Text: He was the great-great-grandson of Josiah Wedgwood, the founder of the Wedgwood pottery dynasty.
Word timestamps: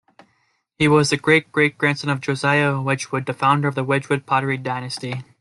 He 0.79 0.87
was 0.87 1.11
the 1.11 1.17
great-great-grandson 1.17 2.09
of 2.09 2.21
Josiah 2.21 2.81
Wedgwood, 2.81 3.27
the 3.27 3.33
founder 3.35 3.67
of 3.67 3.75
the 3.75 3.83
Wedgwood 3.83 4.25
pottery 4.25 4.57
dynasty. 4.57 5.21